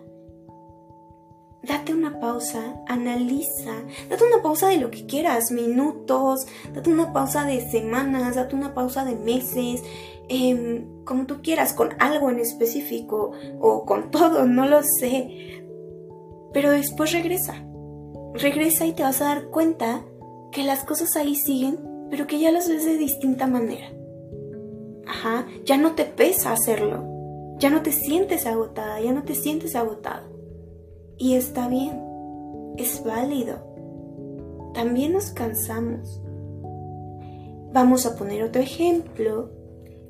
date 1.64 1.96
una 1.96 2.20
pausa, 2.20 2.80
analiza, 2.88 3.74
date 4.08 4.24
una 4.24 4.44
pausa 4.44 4.68
de 4.68 4.78
lo 4.78 4.92
que 4.92 5.08
quieras, 5.08 5.50
minutos, 5.50 6.46
date 6.76 6.92
una 6.92 7.12
pausa 7.12 7.44
de 7.44 7.68
semanas, 7.72 8.36
date 8.36 8.56
una 8.56 8.76
pausa 8.76 9.04
de 9.04 9.16
meses, 9.16 9.82
em, 10.30 11.04
como 11.06 11.26
tú 11.26 11.42
quieras, 11.42 11.74
con 11.74 11.96
algo 11.98 12.30
en 12.30 12.38
específico 12.38 13.32
o 13.60 13.84
con 13.86 14.12
todo, 14.12 14.46
no 14.46 14.68
lo 14.68 14.84
sé. 14.84 15.66
Pero 16.54 16.70
después 16.70 17.14
regresa. 17.14 17.66
Regresa 18.36 18.86
y 18.86 18.94
te 18.94 19.02
vas 19.02 19.22
a 19.22 19.26
dar 19.26 19.48
cuenta 19.50 20.06
que 20.52 20.64
las 20.64 20.86
cosas 20.86 21.16
ahí 21.16 21.34
siguen, 21.34 21.95
pero 22.10 22.28
que 22.28 22.40
ya 22.40 22.52
las 22.52 22.68
ves 22.70 22.86
de 22.86 22.98
distinta 22.98 23.48
manera. 23.48 23.88
Ajá, 25.08 25.48
ya 25.64 25.78
no 25.78 25.94
te 25.94 26.06
pesa 26.06 26.54
hacerlo. 26.54 27.04
Ya 27.58 27.70
no 27.70 27.82
te 27.82 27.92
sientes 27.92 28.46
agotada, 28.46 29.00
ya 29.00 29.14
no 29.14 29.24
te 29.24 29.34
sientes 29.34 29.76
agotado. 29.76 30.28
Y 31.18 31.36
está 31.36 31.70
bien, 31.70 32.02
es 32.78 33.04
válido. 33.04 33.76
También 34.74 35.14
nos 35.14 35.32
cansamos. 35.32 36.22
Vamos 37.72 38.06
a 38.06 38.16
poner 38.18 38.44
otro 38.44 38.62
ejemplo. 38.62 39.52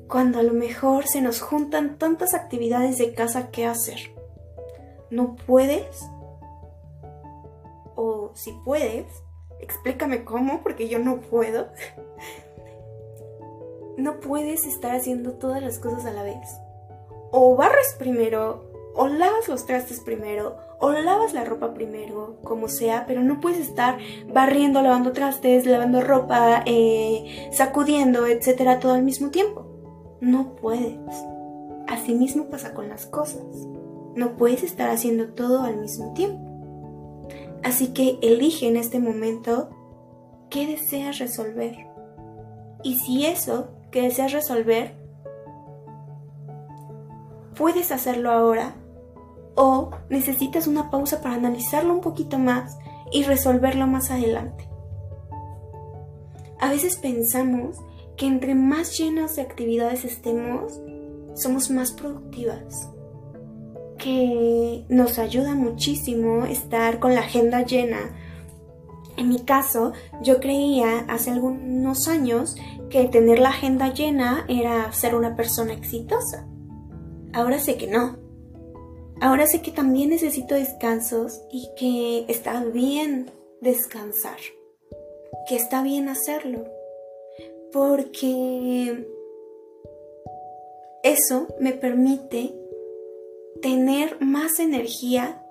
cuando 0.08 0.38
a 0.38 0.44
lo 0.44 0.52
mejor 0.52 1.08
se 1.08 1.20
nos 1.20 1.40
juntan 1.40 1.98
tantas 1.98 2.32
actividades 2.32 2.96
de 2.98 3.12
casa 3.12 3.50
que 3.50 3.66
hacer. 3.66 3.98
¿No 5.10 5.34
puedes? 5.34 6.00
O 7.96 8.30
si 8.34 8.52
puedes, 8.64 9.06
explícame 9.60 10.24
cómo, 10.24 10.62
porque 10.62 10.88
yo 10.88 10.98
no 10.98 11.20
puedo. 11.20 11.68
no 13.96 14.20
puedes 14.20 14.64
estar 14.66 14.94
haciendo 14.94 15.32
todas 15.32 15.62
las 15.62 15.78
cosas 15.78 16.06
a 16.06 16.12
la 16.12 16.22
vez. 16.22 16.60
O 17.30 17.56
barres 17.56 17.96
primero, 17.98 18.70
o 18.94 19.08
lavas 19.08 19.48
los 19.48 19.66
trastes 19.66 20.00
primero, 20.00 20.56
o 20.78 20.92
lavas 20.92 21.32
la 21.32 21.44
ropa 21.44 21.74
primero, 21.74 22.36
como 22.42 22.68
sea, 22.68 23.04
pero 23.06 23.22
no 23.22 23.40
puedes 23.40 23.58
estar 23.58 23.98
barriendo, 24.32 24.82
lavando 24.82 25.12
trastes, 25.12 25.66
lavando 25.66 26.00
ropa, 26.00 26.62
eh, 26.66 27.48
sacudiendo, 27.52 28.26
etcétera, 28.26 28.80
todo 28.80 28.92
al 28.92 29.02
mismo 29.02 29.30
tiempo. 29.30 29.66
No 30.20 30.56
puedes. 30.56 30.98
Así 31.88 32.14
mismo 32.14 32.46
pasa 32.46 32.74
con 32.74 32.88
las 32.88 33.06
cosas. 33.06 33.44
No 34.14 34.36
puedes 34.36 34.62
estar 34.62 34.88
haciendo 34.90 35.28
todo 35.34 35.62
al 35.62 35.76
mismo 35.76 36.12
tiempo. 36.14 36.45
Así 37.62 37.88
que 37.88 38.18
elige 38.22 38.68
en 38.68 38.76
este 38.76 38.98
momento 38.98 39.70
qué 40.50 40.66
deseas 40.66 41.18
resolver. 41.18 41.76
Y 42.82 42.98
si 42.98 43.26
eso 43.26 43.68
que 43.90 44.02
deseas 44.02 44.32
resolver, 44.32 44.94
puedes 47.56 47.90
hacerlo 47.90 48.30
ahora 48.30 48.74
o 49.54 49.90
necesitas 50.10 50.66
una 50.66 50.90
pausa 50.90 51.22
para 51.22 51.34
analizarlo 51.34 51.94
un 51.94 52.00
poquito 52.00 52.38
más 52.38 52.78
y 53.10 53.24
resolverlo 53.24 53.86
más 53.86 54.10
adelante. 54.10 54.68
A 56.60 56.70
veces 56.70 56.96
pensamos 56.96 57.78
que 58.16 58.26
entre 58.26 58.54
más 58.54 58.96
llenos 58.98 59.36
de 59.36 59.42
actividades 59.42 60.04
estemos, 60.04 60.80
somos 61.34 61.70
más 61.70 61.92
productivas. 61.92 62.88
Que 63.98 64.84
nos 64.88 65.18
ayuda 65.18 65.54
muchísimo 65.54 66.44
estar 66.44 66.98
con 66.98 67.14
la 67.14 67.20
agenda 67.20 67.62
llena. 67.62 68.14
En 69.16 69.28
mi 69.28 69.40
caso, 69.40 69.92
yo 70.22 70.40
creía 70.40 71.00
hace 71.08 71.30
algunos 71.30 72.06
años 72.06 72.56
que 72.90 73.08
tener 73.08 73.38
la 73.38 73.48
agenda 73.48 73.92
llena 73.92 74.44
era 74.48 74.92
ser 74.92 75.14
una 75.14 75.34
persona 75.36 75.72
exitosa. 75.72 76.46
Ahora 77.32 77.58
sé 77.58 77.76
que 77.76 77.86
no. 77.86 78.18
Ahora 79.20 79.46
sé 79.46 79.62
que 79.62 79.72
también 79.72 80.10
necesito 80.10 80.54
descansos 80.54 81.40
y 81.50 81.70
que 81.78 82.30
está 82.30 82.62
bien 82.64 83.30
descansar. 83.62 84.36
Que 85.48 85.56
está 85.56 85.82
bien 85.82 86.08
hacerlo 86.08 86.64
porque 87.72 89.06
eso 91.02 91.46
me 91.60 91.72
permite 91.72 92.54
tener 93.62 94.20
más 94.20 94.58
energía 94.58 95.42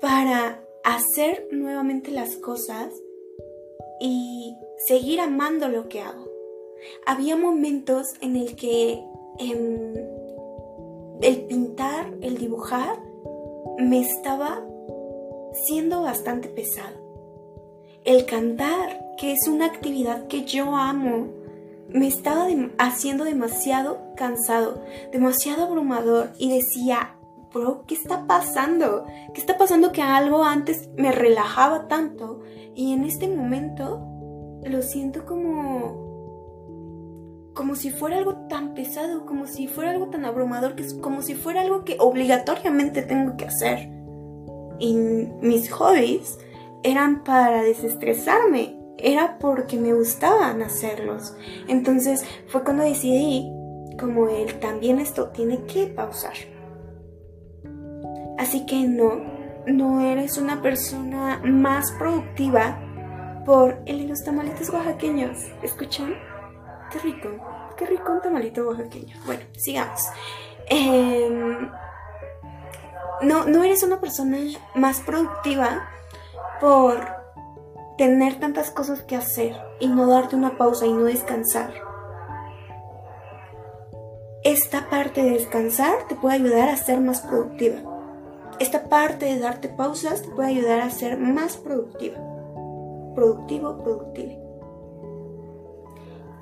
para 0.00 0.60
hacer 0.84 1.48
nuevamente 1.50 2.10
las 2.10 2.36
cosas 2.36 2.92
y 4.00 4.56
seguir 4.86 5.20
amando 5.20 5.68
lo 5.68 5.88
que 5.88 6.00
hago. 6.00 6.28
Había 7.06 7.36
momentos 7.36 8.06
en 8.20 8.36
el 8.36 8.56
que 8.56 9.02
em, 9.38 9.94
el 11.22 11.46
pintar, 11.46 12.12
el 12.20 12.36
dibujar, 12.38 12.98
me 13.78 14.00
estaba 14.00 14.62
siendo 15.66 16.02
bastante 16.02 16.48
pesado. 16.48 17.02
El 18.04 18.26
cantar 18.26 19.04
que 19.16 19.32
es 19.32 19.48
una 19.48 19.66
actividad 19.66 20.26
que 20.26 20.44
yo 20.44 20.76
amo, 20.76 21.28
me 21.88 22.08
estaba 22.08 22.48
haciendo 22.78 23.24
demasiado 23.24 23.98
cansado, 24.16 24.82
demasiado 25.12 25.64
abrumador 25.64 26.30
y 26.38 26.50
decía, 26.50 27.13
bro, 27.54 27.84
¿qué 27.86 27.94
está 27.94 28.26
pasando? 28.26 29.06
¿Qué 29.32 29.40
está 29.40 29.56
pasando 29.56 29.92
que 29.92 30.02
algo 30.02 30.44
antes 30.44 30.90
me 30.96 31.12
relajaba 31.12 31.88
tanto 31.88 32.40
y 32.74 32.92
en 32.92 33.04
este 33.04 33.28
momento 33.28 34.06
lo 34.64 34.82
siento 34.82 35.24
como 35.24 36.04
como 37.54 37.76
si 37.76 37.90
fuera 37.90 38.18
algo 38.18 38.34
tan 38.48 38.74
pesado, 38.74 39.24
como 39.26 39.46
si 39.46 39.68
fuera 39.68 39.92
algo 39.92 40.08
tan 40.08 40.24
abrumador, 40.24 40.74
que 40.74 40.82
es 40.82 40.94
como 40.94 41.22
si 41.22 41.34
fuera 41.34 41.60
algo 41.60 41.84
que 41.84 41.96
obligatoriamente 42.00 43.02
tengo 43.02 43.36
que 43.36 43.44
hacer. 43.44 43.90
Y 44.80 44.94
mis 44.94 45.70
hobbies 45.70 46.36
eran 46.82 47.22
para 47.22 47.62
desestresarme, 47.62 48.76
era 48.98 49.38
porque 49.38 49.78
me 49.78 49.94
gustaban 49.94 50.62
hacerlos. 50.62 51.36
Entonces 51.68 52.24
fue 52.48 52.64
cuando 52.64 52.82
decidí, 52.82 53.48
como 54.00 54.28
él, 54.28 54.58
también 54.58 54.98
esto 54.98 55.28
tiene 55.28 55.62
que 55.62 55.86
pausar. 55.86 56.53
Así 58.44 58.66
que 58.66 58.86
no, 58.86 59.22
no 59.66 60.02
eres 60.02 60.36
una 60.36 60.60
persona 60.60 61.40
más 61.42 61.90
productiva 61.92 62.78
por 63.46 63.80
el 63.86 64.00
de 64.00 64.08
los 64.08 64.22
tamalitos 64.22 64.68
oaxaqueños. 64.68 65.38
¿Escuchan? 65.62 66.14
Qué 66.92 66.98
rico, 66.98 67.30
qué 67.78 67.86
rico 67.86 68.12
un 68.12 68.20
tamalito 68.20 68.68
oaxaqueño. 68.68 69.16
Bueno, 69.24 69.44
sigamos. 69.56 70.02
Em, 70.68 71.70
no, 73.22 73.46
no 73.46 73.64
eres 73.64 73.82
una 73.82 73.98
persona 73.98 74.36
más 74.74 75.00
productiva 75.00 75.88
por 76.60 77.00
tener 77.96 78.38
tantas 78.40 78.70
cosas 78.70 79.00
que 79.04 79.16
hacer 79.16 79.56
y 79.80 79.88
no 79.88 80.06
darte 80.06 80.36
una 80.36 80.58
pausa 80.58 80.84
y 80.84 80.92
no 80.92 81.04
descansar. 81.04 81.72
Esta 84.42 84.90
parte 84.90 85.22
de 85.22 85.30
descansar 85.30 86.06
te 86.10 86.14
puede 86.14 86.34
ayudar 86.34 86.68
a 86.68 86.76
ser 86.76 87.00
más 87.00 87.22
productiva. 87.22 87.93
Esta 88.58 88.88
parte 88.88 89.26
de 89.26 89.38
darte 89.38 89.68
pausas 89.68 90.22
te 90.22 90.28
puede 90.28 90.50
ayudar 90.50 90.80
a 90.80 90.90
ser 90.90 91.18
más 91.18 91.56
productiva. 91.56 92.18
Productivo, 93.14 93.82
productiva. 93.82 94.34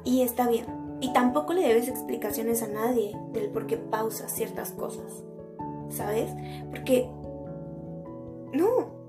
Y 0.05 0.23
está 0.23 0.49
bien. 0.49 0.67
Y 1.01 1.13
tampoco 1.13 1.53
le 1.53 1.67
debes 1.67 1.89
explicaciones 1.89 2.63
a 2.63 2.69
nadie 2.69 3.17
del 3.33 3.51
por 3.51 3.67
qué 3.67 3.77
pausas 3.77 4.33
ciertas 4.33 4.73
cosas. 4.73 5.25
¿Sabes? 5.91 6.31
Porque 6.71 7.11
no, 8.53 9.03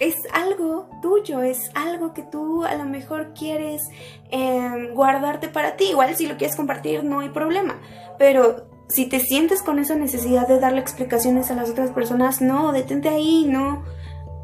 es 0.00 0.16
algo 0.32 0.88
tuyo, 1.02 1.42
es 1.42 1.70
algo 1.74 2.14
que 2.14 2.22
tú 2.22 2.64
a 2.64 2.74
lo 2.74 2.84
mejor 2.84 3.32
quieres 3.34 3.82
em, 4.30 4.94
guardarte 4.94 5.48
para 5.48 5.76
ti. 5.76 5.90
Igual 5.90 6.16
si 6.16 6.26
lo 6.26 6.36
quieres 6.36 6.56
compartir 6.56 7.04
no 7.04 7.20
hay 7.20 7.28
problema, 7.28 7.78
pero 8.18 8.69
si 8.90 9.06
te 9.06 9.20
sientes 9.20 9.62
con 9.62 9.78
esa 9.78 9.94
necesidad 9.94 10.46
de 10.46 10.60
darle 10.60 10.80
explicaciones 10.80 11.50
a 11.50 11.54
las 11.54 11.70
otras 11.70 11.90
personas, 11.90 12.42
no, 12.42 12.72
detente 12.72 13.08
ahí, 13.08 13.46
no, 13.48 13.84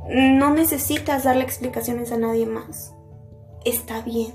no 0.08 0.50
necesitas 0.54 1.24
darle 1.24 1.44
explicaciones 1.44 2.12
a 2.12 2.16
nadie 2.16 2.46
más. 2.46 2.94
Está 3.64 4.00
bien. 4.00 4.32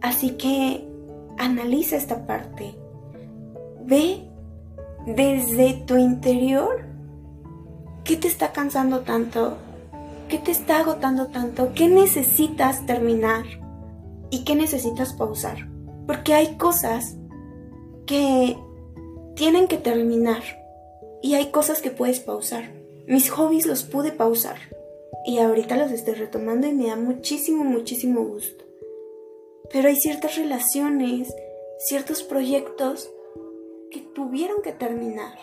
Así 0.00 0.32
que 0.32 0.88
analiza 1.38 1.96
esta 1.96 2.26
parte. 2.26 2.74
Ve 3.84 4.28
desde 5.06 5.74
tu 5.86 5.96
interior 5.96 6.92
¿Qué 8.04 8.16
te 8.16 8.26
está 8.26 8.50
cansando 8.50 9.02
tanto? 9.02 9.58
¿Qué 10.28 10.38
te 10.38 10.50
está 10.50 10.80
agotando 10.80 11.28
tanto? 11.28 11.72
¿Qué 11.72 11.88
necesitas 11.88 12.84
terminar? 12.84 13.44
¿Y 14.28 14.42
qué 14.42 14.56
necesitas 14.56 15.12
pausar? 15.12 15.68
Porque 16.08 16.34
hay 16.34 16.56
cosas 16.56 17.16
que 18.06 18.56
tienen 19.34 19.68
que 19.68 19.78
terminar 19.78 20.42
y 21.22 21.34
hay 21.34 21.50
cosas 21.50 21.80
que 21.80 21.90
puedes 21.90 22.20
pausar. 22.20 22.70
Mis 23.06 23.30
hobbies 23.30 23.66
los 23.66 23.84
pude 23.84 24.12
pausar 24.12 24.56
y 25.24 25.38
ahorita 25.38 25.76
los 25.76 25.92
estoy 25.92 26.14
retomando 26.14 26.66
y 26.66 26.72
me 26.72 26.88
da 26.88 26.96
muchísimo, 26.96 27.64
muchísimo 27.64 28.24
gusto. 28.24 28.64
Pero 29.70 29.88
hay 29.88 29.96
ciertas 29.96 30.36
relaciones, 30.36 31.34
ciertos 31.78 32.22
proyectos 32.22 33.10
que 33.90 34.00
tuvieron 34.00 34.62
que 34.62 34.72
terminar 34.72 35.38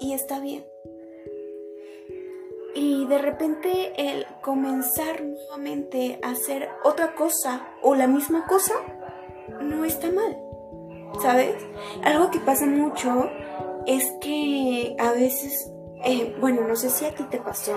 y 0.00 0.12
está 0.12 0.40
bien. 0.40 0.64
Y 2.74 3.06
de 3.06 3.18
repente 3.18 3.92
el 3.96 4.26
comenzar 4.42 5.22
nuevamente 5.22 6.18
a 6.22 6.30
hacer 6.30 6.68
otra 6.82 7.14
cosa 7.14 7.68
o 7.82 7.94
la 7.94 8.08
misma 8.08 8.46
cosa 8.46 8.74
no 9.60 9.84
está 9.84 10.10
mal, 10.10 10.36
¿sabes? 11.22 11.54
Algo 12.04 12.30
que 12.30 12.40
pasa 12.40 12.66
mucho 12.66 13.30
es 13.86 14.10
que 14.20 14.96
a 14.98 15.12
veces, 15.12 15.70
eh, 16.04 16.36
bueno, 16.40 16.66
no 16.66 16.76
sé 16.76 16.90
si 16.90 17.04
a 17.04 17.14
ti 17.14 17.24
te 17.24 17.38
pasó, 17.38 17.76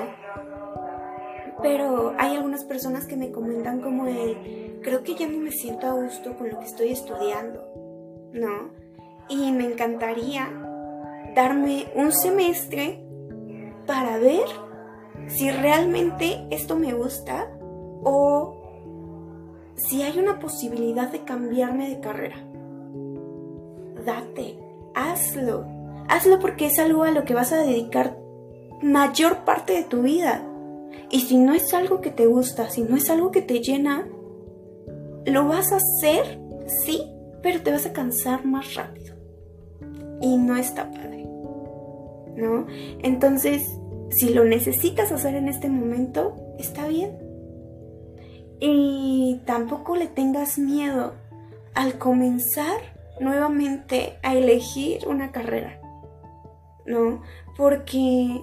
pero 1.62 2.14
hay 2.18 2.36
algunas 2.36 2.64
personas 2.66 3.06
que 3.06 3.18
me 3.18 3.32
comentan 3.32 3.82
como 3.82 4.08
el, 4.08 4.80
creo 4.84 5.04
que 5.04 5.16
ya 5.16 5.28
no 5.28 5.40
me 5.40 5.52
siento 5.52 5.88
a 5.88 5.94
gusto 5.94 6.38
con 6.38 6.50
lo 6.50 6.60
que 6.60 6.66
estoy 6.66 6.92
estudiando, 6.92 7.62
¿no? 8.34 8.72
Y 9.30 9.52
me 9.52 9.66
encantaría 9.66 10.50
darme 11.36 11.88
un 11.96 12.12
semestre 12.12 13.04
para 13.86 14.18
ver 14.18 14.46
si 15.28 15.50
realmente 15.52 16.48
esto 16.52 16.76
me 16.76 16.94
gusta 16.94 17.52
o 18.04 18.58
si 19.76 20.02
hay 20.02 20.18
una 20.20 20.40
posibilidad 20.40 21.12
de 21.12 21.24
cambiarme 21.24 21.90
de 21.90 22.00
carrera. 22.00 22.38
Date, 24.08 24.58
hazlo. 24.96 25.68
Hazlo 26.10 26.40
porque 26.40 26.66
es 26.68 26.80
algo 26.80 27.04
a 27.04 27.12
lo 27.12 27.26
que 27.26 27.36
vas 27.36 27.52
a 27.52 27.62
dedicar 27.62 28.18
mayor 28.82 29.44
parte 29.44 29.74
de 29.74 29.84
tu 29.84 30.02
vida. 30.02 30.42
Y 31.12 31.22
si 31.22 31.38
no 31.38 31.54
es 31.54 31.74
algo 31.74 32.02
que 32.02 32.10
te 32.10 32.26
gusta, 32.26 32.70
si 32.70 32.82
no 32.82 32.96
es 32.96 33.10
algo 33.10 33.32
que 33.32 33.42
te 33.42 33.60
llena, 33.60 34.08
lo 35.26 35.48
vas 35.48 35.72
a 35.72 35.78
hacer, 35.78 36.40
sí, 36.86 37.04
pero 37.44 37.62
te 37.62 37.72
vas 37.72 37.86
a 37.86 37.94
cansar 37.94 38.46
más 38.46 38.74
rápido. 38.76 39.16
Y 40.22 40.38
no 40.38 40.56
está 40.56 40.90
padre. 40.90 41.26
¿No? 42.36 42.66
Entonces, 43.04 43.64
si 44.10 44.30
lo 44.34 44.46
necesitas 44.46 45.12
hacer 45.12 45.36
en 45.36 45.48
este 45.48 45.70
momento, 45.70 46.36
está 46.58 46.88
bien. 46.88 47.18
Y 48.60 49.42
tampoco 49.46 49.96
le 49.96 50.08
tengas 50.08 50.58
miedo 50.58 51.14
al 51.74 51.98
comenzar 51.98 52.97
nuevamente 53.20 54.18
a 54.24 54.36
elegir 54.36 55.08
una 55.08 55.32
carrera. 55.32 55.80
¿No? 56.86 57.22
Porque 57.58 58.42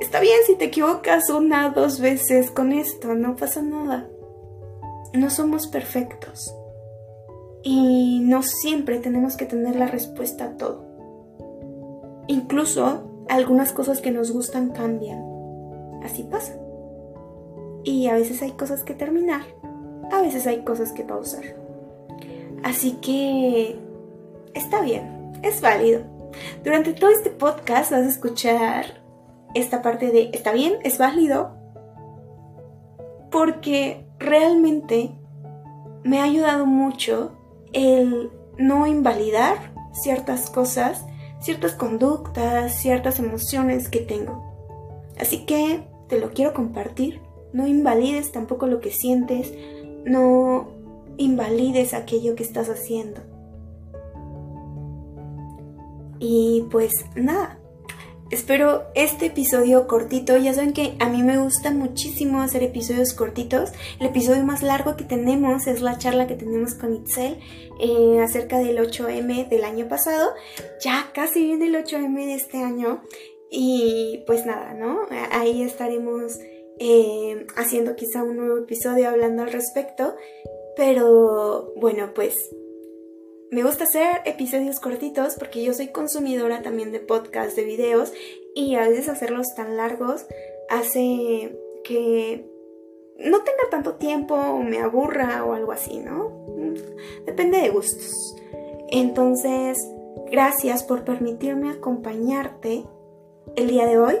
está 0.00 0.20
bien 0.20 0.38
si 0.46 0.56
te 0.56 0.66
equivocas 0.66 1.30
una, 1.30 1.70
dos 1.70 2.00
veces 2.00 2.50
con 2.50 2.72
esto, 2.72 3.14
no 3.14 3.36
pasa 3.36 3.62
nada. 3.62 4.08
No 5.12 5.30
somos 5.30 5.66
perfectos. 5.66 6.54
Y 7.62 8.20
no 8.24 8.42
siempre 8.42 8.98
tenemos 8.98 9.36
que 9.36 9.46
tener 9.46 9.76
la 9.76 9.86
respuesta 9.86 10.44
a 10.44 10.56
todo. 10.56 10.84
Incluso 12.26 13.24
algunas 13.28 13.72
cosas 13.72 14.00
que 14.00 14.10
nos 14.10 14.32
gustan 14.32 14.70
cambian. 14.70 15.24
Así 16.02 16.24
pasa. 16.24 16.58
Y 17.84 18.08
a 18.08 18.14
veces 18.14 18.42
hay 18.42 18.52
cosas 18.52 18.82
que 18.82 18.94
terminar, 18.94 19.42
a 20.10 20.22
veces 20.22 20.46
hay 20.46 20.64
cosas 20.64 20.92
que 20.92 21.04
pausar. 21.04 21.63
Así 22.64 22.92
que 22.92 23.78
está 24.54 24.80
bien, 24.80 25.32
es 25.42 25.60
válido. 25.60 26.02
Durante 26.64 26.94
todo 26.94 27.10
este 27.10 27.28
podcast 27.28 27.92
vas 27.92 28.00
a 28.00 28.08
escuchar 28.08 29.04
esta 29.54 29.82
parte 29.82 30.10
de 30.10 30.30
está 30.32 30.50
bien, 30.52 30.78
es 30.82 30.96
válido, 30.96 31.54
porque 33.30 34.06
realmente 34.18 35.10
me 36.04 36.20
ha 36.20 36.24
ayudado 36.24 36.64
mucho 36.64 37.32
el 37.74 38.30
no 38.56 38.86
invalidar 38.86 39.74
ciertas 39.92 40.48
cosas, 40.48 41.04
ciertas 41.40 41.74
conductas, 41.74 42.72
ciertas 42.80 43.18
emociones 43.18 43.90
que 43.90 44.00
tengo. 44.00 44.42
Así 45.20 45.44
que 45.44 45.86
te 46.08 46.18
lo 46.18 46.30
quiero 46.30 46.54
compartir. 46.54 47.20
No 47.52 47.66
invalides 47.66 48.32
tampoco 48.32 48.66
lo 48.66 48.80
que 48.80 48.90
sientes, 48.90 49.52
no 50.06 50.73
invalides 51.16 51.94
aquello 51.94 52.34
que 52.34 52.42
estás 52.42 52.68
haciendo. 52.68 53.20
Y 56.18 56.66
pues 56.70 57.04
nada, 57.14 57.58
Espero 58.30 58.84
este 58.94 59.26
episodio 59.26 59.86
cortito. 59.86 60.36
Ya 60.38 60.54
saben 60.54 60.72
que 60.72 60.96
a 60.98 61.08
mí 61.08 61.22
me 61.22 61.38
gusta 61.38 61.70
muchísimo 61.70 62.40
hacer 62.40 62.62
episodios 62.62 63.12
cortitos. 63.12 63.70
El 64.00 64.08
episodio 64.08 64.42
más 64.44 64.62
largo 64.62 64.96
que 64.96 65.04
tenemos 65.04 65.66
es 65.66 65.82
la 65.82 65.98
charla 65.98 66.26
que 66.26 66.34
tenemos 66.34 66.74
con 66.74 66.94
Itzel 66.94 67.38
eh, 67.78 68.20
acerca 68.20 68.58
del 68.58 68.78
8M 68.78 69.48
del 69.48 69.62
año 69.62 69.88
pasado. 69.88 70.32
Ya 70.82 71.10
casi 71.14 71.44
viene 71.44 71.66
el 71.66 71.76
8M 71.76 72.26
de 72.26 72.34
este 72.34 72.58
año. 72.58 73.02
Y 73.50 74.24
pues 74.26 74.46
nada, 74.46 74.74
¿no? 74.74 75.02
Ahí 75.30 75.62
estaremos 75.62 76.40
eh, 76.80 77.46
haciendo 77.56 77.94
quizá 77.94 78.24
un 78.24 78.36
nuevo 78.36 78.58
episodio 78.58 79.10
hablando 79.10 79.42
al 79.44 79.52
respecto. 79.52 80.16
Pero 80.76 81.72
bueno, 81.76 82.12
pues 82.14 82.34
me 83.50 83.62
gusta 83.62 83.84
hacer 83.84 84.20
episodios 84.24 84.80
cortitos 84.80 85.36
porque 85.36 85.62
yo 85.62 85.74
soy 85.74 85.88
consumidora 85.88 86.62
también 86.62 86.90
de 86.90 87.00
podcasts, 87.00 87.54
de 87.54 87.64
videos 87.64 88.12
y 88.54 88.74
a 88.74 88.88
veces 88.88 89.08
hacerlos 89.08 89.54
tan 89.54 89.76
largos 89.76 90.26
hace 90.68 91.56
que 91.84 92.50
no 93.18 93.42
tenga 93.42 93.70
tanto 93.70 93.94
tiempo 93.94 94.34
o 94.34 94.58
me 94.62 94.78
aburra 94.78 95.44
o 95.44 95.52
algo 95.52 95.72
así, 95.72 95.98
¿no? 95.98 96.32
Depende 97.26 97.58
de 97.58 97.70
gustos. 97.70 98.34
Entonces, 98.90 99.78
gracias 100.30 100.82
por 100.82 101.04
permitirme 101.04 101.70
acompañarte 101.70 102.84
el 103.56 103.68
día 103.68 103.86
de 103.86 103.98
hoy. 103.98 104.14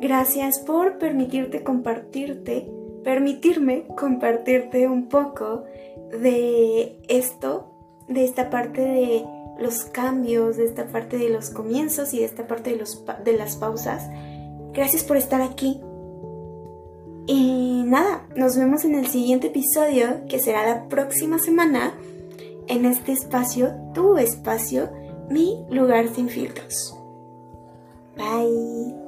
Gracias 0.00 0.58
por 0.60 0.98
permitirte 0.98 1.62
compartirte, 1.62 2.70
permitirme 3.04 3.86
compartirte 3.96 4.88
un 4.88 5.08
poco 5.08 5.64
de 6.10 6.98
esto 7.08 7.70
de 8.08 8.24
esta 8.24 8.50
parte 8.50 8.80
de 8.80 9.24
los 9.58 9.84
cambios, 9.84 10.56
de 10.56 10.64
esta 10.64 10.88
parte 10.88 11.18
de 11.18 11.28
los 11.28 11.50
comienzos 11.50 12.12
y 12.12 12.18
de 12.18 12.24
esta 12.24 12.46
parte 12.46 12.70
de, 12.70 12.76
los, 12.76 13.04
de 13.24 13.36
las 13.36 13.56
pausas. 13.56 14.08
Gracias 14.72 15.04
por 15.04 15.16
estar 15.16 15.40
aquí. 15.40 15.80
Y 17.26 17.84
nada, 17.86 18.26
nos 18.36 18.56
vemos 18.56 18.84
en 18.84 18.94
el 18.94 19.06
siguiente 19.06 19.46
episodio 19.46 20.26
que 20.28 20.38
será 20.38 20.66
la 20.66 20.88
próxima 20.88 21.38
semana 21.38 21.94
en 22.66 22.84
este 22.84 23.12
espacio, 23.12 23.74
tu 23.94 24.18
espacio, 24.18 24.90
mi 25.30 25.64
lugar 25.70 26.08
sin 26.08 26.28
filtros. 26.28 26.98
Bye. 28.16 29.03